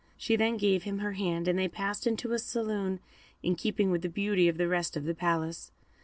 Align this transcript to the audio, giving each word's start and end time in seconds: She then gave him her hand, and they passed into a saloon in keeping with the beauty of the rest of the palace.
She 0.17 0.35
then 0.35 0.57
gave 0.57 0.81
him 0.81 0.97
her 0.97 1.11
hand, 1.11 1.47
and 1.47 1.59
they 1.59 1.67
passed 1.67 2.07
into 2.07 2.33
a 2.33 2.39
saloon 2.39 3.01
in 3.43 3.53
keeping 3.53 3.91
with 3.91 4.01
the 4.01 4.09
beauty 4.09 4.47
of 4.47 4.57
the 4.57 4.67
rest 4.67 4.97
of 4.97 5.03
the 5.05 5.13
palace. 5.13 5.71